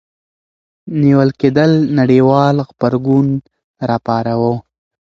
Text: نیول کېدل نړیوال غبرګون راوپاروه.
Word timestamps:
نیول 1.01 1.29
کېدل 1.41 1.71
نړیوال 1.99 2.55
غبرګون 2.67 3.27
راوپاروه. 3.89 4.53